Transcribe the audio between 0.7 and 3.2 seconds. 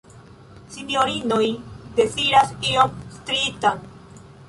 Sinjorinoj deziras ion